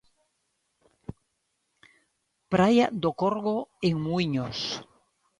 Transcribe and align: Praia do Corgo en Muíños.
Praia 2.53 2.85
do 3.03 3.11
Corgo 3.21 3.57
en 3.87 3.93
Muíños. 4.05 4.59